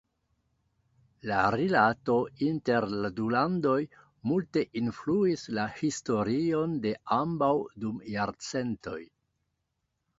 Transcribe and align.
La 1.31 1.41
rilato 1.55 2.15
inter 2.47 2.87
la 3.03 3.13
du 3.19 3.27
landoj 3.35 3.75
multe 4.33 4.65
influis 4.83 5.47
la 5.61 5.69
historion 5.85 6.77
de 6.89 6.99
ambaŭ 7.21 7.55
dum 7.85 8.05
jarcentoj. 8.19 9.01